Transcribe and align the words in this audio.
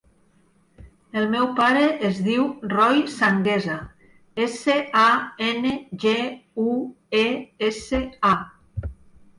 El 1.19 1.27
meu 1.33 1.49
pare 1.59 1.83
es 2.09 2.21
diu 2.29 2.47
Roi 2.71 3.03
Sanguesa: 3.17 3.77
essa, 4.47 4.79
a, 5.03 5.07
ena, 5.53 5.77
ge, 6.07 6.17
u, 6.67 6.71
e, 7.21 7.25
essa, 7.73 8.03
a. 8.35 8.89